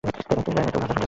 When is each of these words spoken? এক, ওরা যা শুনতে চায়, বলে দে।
এক, 0.03 0.07
ওরা 0.09 0.19
যা 0.21 0.27
শুনতে 0.29 0.51
চায়, 0.55 0.69
বলে 0.75 0.87
দে। 0.89 0.97